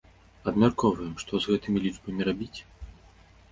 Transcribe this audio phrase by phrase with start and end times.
[0.51, 2.53] Абмяркоўваем, што з гэтымі лічбамі рабіць?